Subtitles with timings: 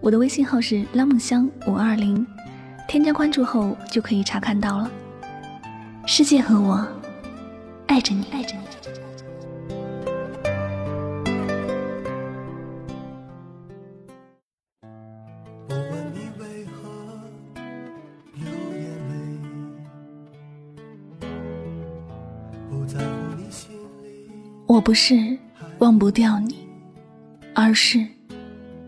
[0.00, 2.26] 我的微信号是拉梦香五二零，
[2.86, 4.90] 添加关注后就可以查看到了。
[6.06, 6.86] 世界和我
[7.86, 8.62] 爱着你，爱着你。
[24.66, 25.36] 我不是
[25.80, 26.66] 忘不掉你，
[27.54, 28.06] 而是。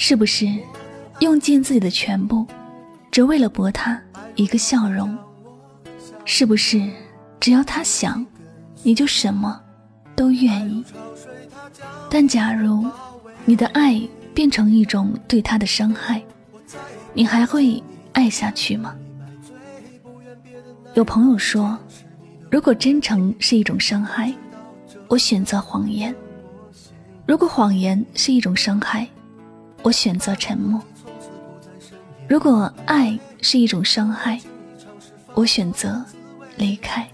[0.00, 0.46] 是不是
[1.18, 2.46] 用尽自己的全部，
[3.10, 4.00] 只为了博他
[4.36, 5.18] 一个笑容？
[6.24, 6.88] 是不是
[7.40, 8.24] 只要他想，
[8.84, 9.60] 你就什么
[10.14, 10.84] 都愿意？
[12.08, 12.86] 但假如
[13.44, 14.00] 你的爱
[14.32, 16.22] 变成一种对他的伤害，
[17.12, 18.94] 你还会爱下去吗？
[20.94, 21.76] 有朋友说，
[22.52, 24.32] 如果真诚是一种伤害，
[25.08, 26.14] 我选择谎言；
[27.26, 29.06] 如果谎言是一种伤害，
[29.82, 30.82] 我选择沉默。
[32.28, 34.38] 如果爱是一种伤害，
[35.34, 36.04] 我选择
[36.56, 37.08] 离开。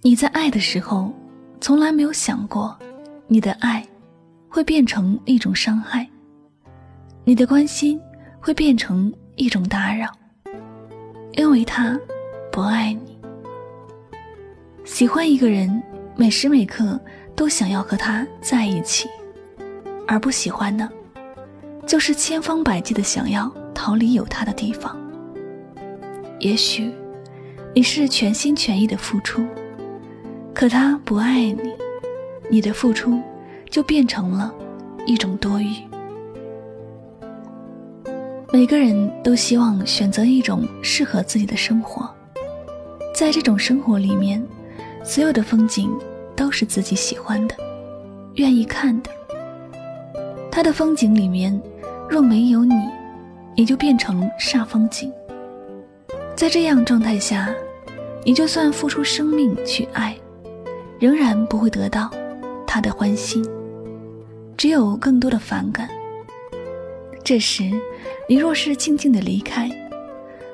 [0.00, 1.12] 你在爱的时候，
[1.60, 2.78] 从来没有想过，
[3.26, 3.86] 你的爱
[4.48, 6.08] 会变成一种伤害。
[7.24, 8.00] 你的关心。
[8.44, 10.06] 会变成一种打扰，
[11.32, 11.98] 因为他
[12.52, 13.18] 不爱你。
[14.84, 15.82] 喜欢一个人，
[16.14, 17.00] 每时每刻
[17.34, 19.08] 都想要和他在一起；
[20.06, 20.86] 而不喜欢呢，
[21.86, 24.94] 就是千方百计的想要逃离有他的地方。
[26.38, 26.92] 也许
[27.74, 29.42] 你是全心全意的付出，
[30.52, 31.72] 可他不爱你，
[32.50, 33.22] 你的付出
[33.70, 34.54] 就变成了
[35.06, 35.74] 一种多余。
[38.54, 42.08] 每个人都希望选择一种适合自己的生活，
[43.12, 44.40] 在这种生活里面，
[45.02, 45.92] 所有的风景
[46.36, 47.56] 都是自己喜欢的、
[48.34, 49.10] 愿意看的。
[50.52, 51.60] 他的风景里面
[52.08, 52.76] 若没有你，
[53.56, 55.12] 你就变成煞风景。
[56.36, 57.52] 在这样状态下，
[58.24, 60.16] 你就算付出生命去爱，
[61.00, 62.08] 仍然不会得到
[62.64, 63.44] 他的欢心，
[64.56, 65.88] 只有更多的反感。
[67.24, 67.70] 这时。
[68.26, 69.68] 你若是静静的离开，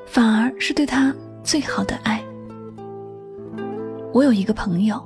[0.04, 1.14] 反而是对他
[1.44, 2.20] 最好的爱。
[4.12, 5.00] 我有一个朋友，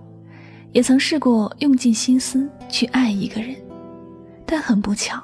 [0.72, 3.54] 也曾试过用尽心思去爱一个人，
[4.46, 5.22] 但很不巧，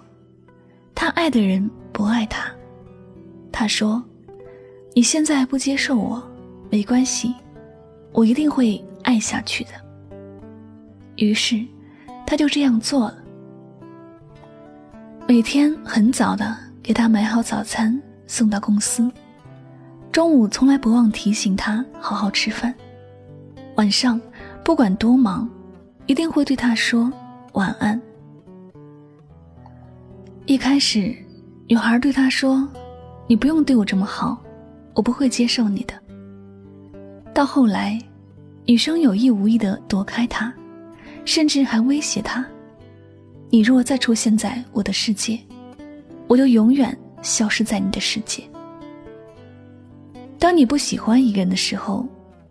[0.94, 2.52] 他爱的人不爱他。
[3.50, 4.04] 他说
[4.94, 6.22] ：“你现在不接受我，
[6.70, 7.34] 没关系，
[8.12, 9.70] 我一定会爱下去的。”
[11.16, 11.64] 于是，
[12.26, 13.19] 他就这样做了，
[15.30, 16.56] 每天很早的。
[16.82, 17.96] 给他买好早餐
[18.26, 19.08] 送到公司，
[20.10, 22.74] 中午从来不忘提醒他好好吃饭，
[23.76, 24.20] 晚上
[24.64, 25.48] 不管多忙，
[26.06, 27.12] 一定会对他说
[27.52, 28.00] 晚安。
[30.46, 31.14] 一开始，
[31.68, 32.68] 女孩对他说
[33.28, 34.36] ：“你不用对我这么好，
[34.96, 35.94] 我不会接受你的。”
[37.32, 37.96] 到后来，
[38.66, 40.52] 女生有意无意的躲开他，
[41.24, 42.44] 甚至还威胁他
[43.50, 45.38] ：“你若再出现在我的世界。”
[46.26, 48.44] 我就永远消失在你的世界。
[50.38, 52.06] 当你不喜欢一个人的时候，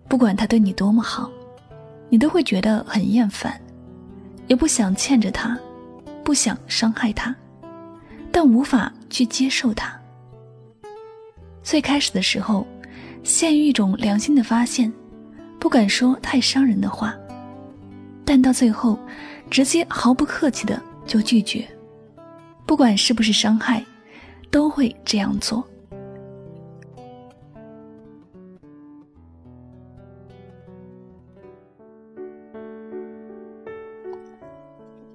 [0.09, 1.31] 不管他对你多么好，
[2.09, 3.57] 你都会觉得很厌烦，
[4.47, 5.57] 也不想欠着他，
[6.25, 7.33] 不想伤害他，
[8.33, 9.97] 但无法去接受他。
[11.63, 12.67] 最开始的时候，
[13.23, 14.91] 陷于一种良心的发现，
[15.57, 17.15] 不敢说太伤人的话，
[18.25, 18.99] 但到最后，
[19.49, 21.67] 直接毫不客气的就拒绝。
[22.67, 23.83] 不管是不是伤害
[24.51, 25.67] 都会这样做。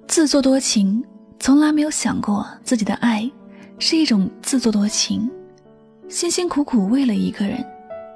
[0.05, 1.01] 自作多情
[1.39, 3.29] 从来没有想过自己的爱
[3.79, 5.31] 是一种自作多情。
[6.09, 7.65] 辛辛苦苦为了一个人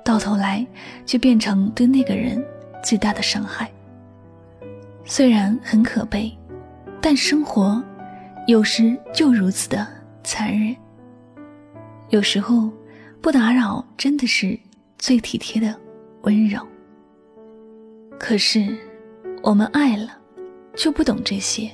[0.03, 0.65] 到头来
[1.05, 2.43] 却变成对那个人
[2.83, 3.71] 最大的伤害。
[5.05, 6.31] 虽然很可悲
[7.01, 7.81] 但生活
[8.47, 9.87] 有时就如此的
[10.23, 10.75] 残忍。
[12.09, 12.69] 有时候，
[13.21, 14.59] 不打扰真的是
[14.97, 15.75] 最体贴的
[16.23, 16.59] 温柔。
[18.19, 18.77] 可是，
[19.41, 20.17] 我们爱了，
[20.75, 21.71] 就不懂这些，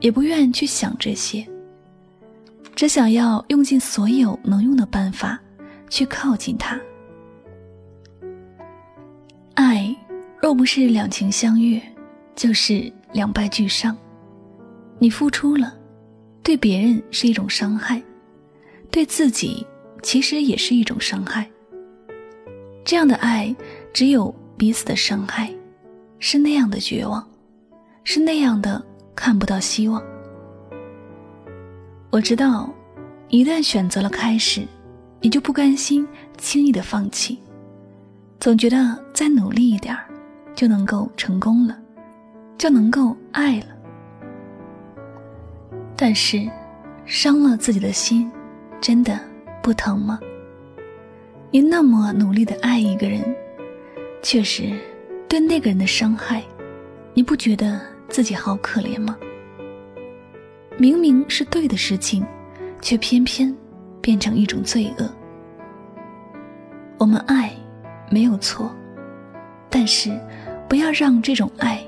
[0.00, 1.46] 也不愿去想这些，
[2.74, 5.38] 只想要用尽所有能用的办法
[5.88, 6.80] 去靠近他。
[9.54, 9.94] 爱
[10.42, 11.80] 若不是两情相悦，
[12.34, 13.96] 就是两败俱伤。
[14.98, 15.74] 你付出了，
[16.42, 18.02] 对别人是一种伤害。
[18.90, 19.66] 对自己
[20.02, 21.50] 其实也是一种伤害。
[22.84, 23.54] 这样的爱
[23.92, 25.52] 只有彼此的伤害，
[26.20, 27.26] 是那样的绝望，
[28.04, 28.80] 是那样的
[29.16, 30.02] 看不到希望。
[32.10, 32.72] 我知道，
[33.28, 34.62] 一旦选择了开始，
[35.20, 36.06] 你就不甘心
[36.38, 37.38] 轻易的放弃，
[38.38, 40.06] 总觉得再努力一点儿
[40.54, 41.76] 就能够成功了，
[42.56, 43.66] 就能够爱了。
[45.96, 46.48] 但是，
[47.06, 48.30] 伤了自己的心。
[48.80, 49.18] 真的
[49.62, 50.20] 不疼吗？
[51.50, 53.34] 你那么努力的爱一个人，
[54.20, 54.78] 确实
[55.26, 56.42] 对那个人的伤害，
[57.14, 57.80] 你不觉得
[58.10, 59.16] 自己好可怜吗？
[60.76, 62.26] 明明是对的事情，
[62.82, 63.56] 却偏偏
[64.02, 65.10] 变成一种罪恶。
[66.98, 67.50] 我们爱
[68.10, 68.70] 没有错，
[69.70, 70.10] 但是
[70.68, 71.80] 不要让这种爱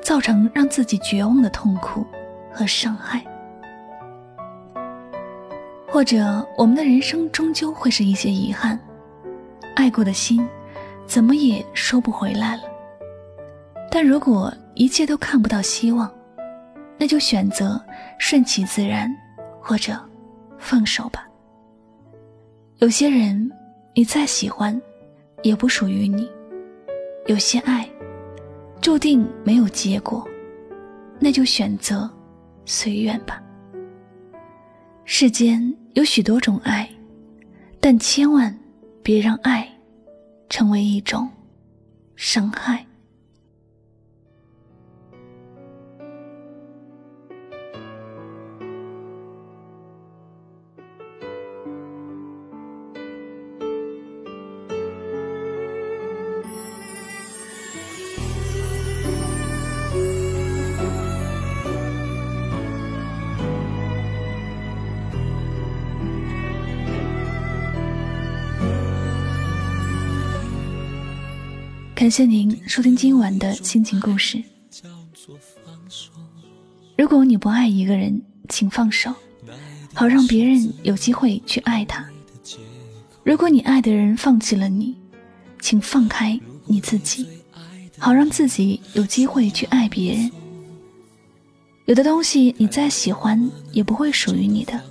[0.00, 2.06] 造成让自己绝望的痛苦
[2.52, 3.24] 和伤害。
[5.90, 8.78] 或者，我们的人生终究会是一些遗憾，
[9.74, 10.46] 爱过的心，
[11.06, 12.62] 怎么也收不回来了。
[13.90, 16.12] 但如果一切都看不到希望，
[16.98, 17.82] 那就选择
[18.18, 19.10] 顺其自然，
[19.62, 19.98] 或者
[20.58, 21.26] 放手吧。
[22.80, 23.50] 有些人，
[23.94, 24.78] 你再喜欢，
[25.42, 26.28] 也不属于你；
[27.26, 27.88] 有些爱，
[28.82, 30.22] 注定没有结果，
[31.18, 32.08] 那就选择
[32.66, 33.42] 随缘吧。
[35.10, 36.88] 世间有许多种爱，
[37.80, 38.56] 但千万
[39.02, 39.68] 别让爱
[40.48, 41.28] 成为一种
[42.14, 42.84] 伤害。
[72.08, 74.42] 感谢您收听今晚的心情故事。
[76.96, 79.14] 如果你不爱一个人，请放手，
[79.92, 82.08] 好让别人有机会去爱他。
[83.22, 84.96] 如果你爱的人放弃了你，
[85.60, 87.26] 请放开你自己，
[87.98, 90.32] 好让自己有机会去爱别人。
[91.84, 93.38] 有的东西你再喜欢
[93.70, 94.82] 也不会属于你的，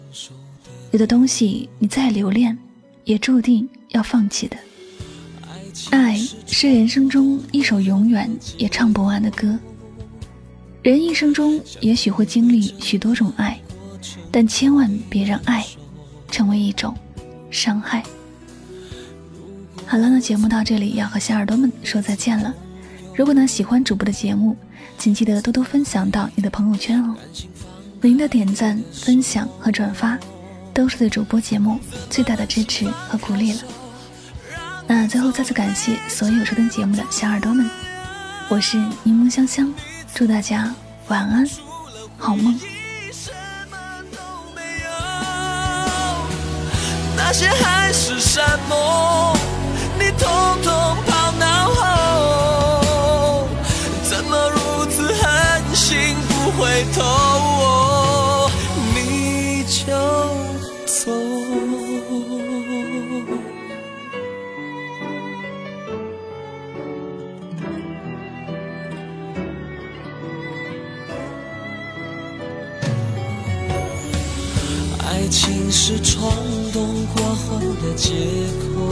[0.92, 2.56] 有的东西你再留恋，
[3.06, 4.56] 也注定要放弃的。
[5.92, 9.58] 爱是人生中一首永远也唱不完的歌。
[10.82, 13.60] 人一生中也许会经历许多种爱，
[14.32, 15.66] 但千万别让爱
[16.32, 16.96] 成为一种
[17.52, 18.04] 伤害。
[19.86, 22.54] 好了，那节目到这里要和小耳朵们说再见了。
[23.16, 24.56] 如果呢喜欢主播的节目，
[24.98, 27.16] 请记得多多分享到你的朋友圈哦。
[28.02, 30.18] 您的点赞、分享和转发，
[30.74, 31.80] 都是对主播节目
[32.10, 33.60] 最大的支持和鼓励了。
[34.90, 37.70] 那最后再次感谢所有收听节目的小耳朵们，
[38.48, 39.70] 我是柠檬香香，
[40.14, 40.74] 祝大家
[41.10, 41.46] 晚安，
[42.18, 42.58] 好梦。
[47.18, 48.17] 那些还是
[75.28, 76.32] 爱情是冲
[76.72, 78.14] 动过后的借
[78.64, 78.88] 口，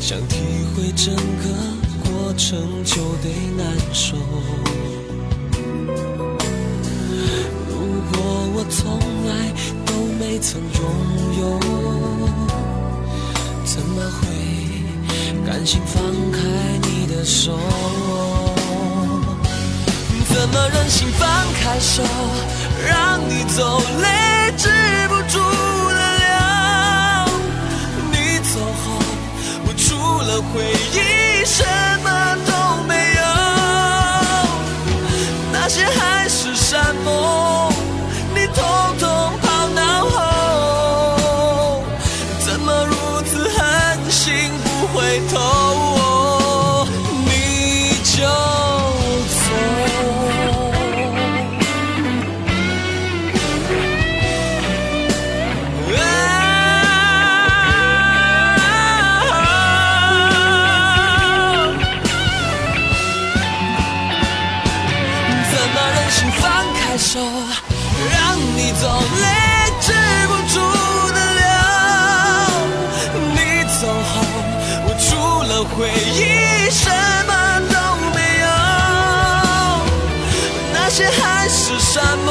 [0.00, 0.36] 想体
[0.76, 1.18] 会整个
[2.04, 4.16] 过程就得难受。
[7.68, 7.74] 如
[8.12, 8.16] 果
[8.54, 8.96] 我从
[9.26, 9.52] 来
[9.84, 10.80] 都没曾拥
[11.40, 11.58] 有，
[13.64, 14.28] 怎么会
[15.44, 16.38] 甘心放开
[16.88, 17.58] 你的手？
[20.28, 21.28] 怎么忍心放
[21.60, 22.04] 开手，
[22.86, 24.68] 让你走，泪止
[25.08, 25.38] 不住
[25.90, 26.26] 的流。
[28.10, 28.84] 你走后，
[29.66, 29.86] 我除
[30.22, 30.54] 了回
[30.94, 31.44] 忆，
[75.74, 76.88] 回忆，什
[77.26, 77.32] 么
[77.72, 77.74] 都
[78.14, 78.46] 没有。
[80.72, 82.30] 那些海誓山盟，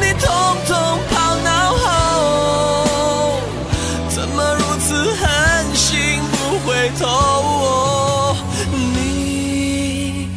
[0.00, 0.30] 你统
[0.66, 0.70] 统
[1.10, 3.40] 抛脑后。
[4.08, 6.34] 怎么如此狠心不
[6.66, 8.36] 回头？
[8.94, 10.28] 你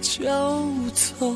[0.00, 0.20] 就
[0.94, 1.26] 走。